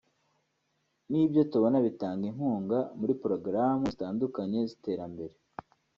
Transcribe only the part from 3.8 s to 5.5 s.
zitandukanye z’iterambere